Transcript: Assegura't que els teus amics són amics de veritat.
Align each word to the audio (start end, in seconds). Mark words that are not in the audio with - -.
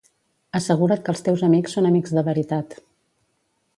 Assegura't 0.59 1.03
que 1.09 1.13
els 1.13 1.21
teus 1.27 1.43
amics 1.49 1.77
són 1.77 1.91
amics 1.91 2.17
de 2.21 2.25
veritat. 2.31 2.75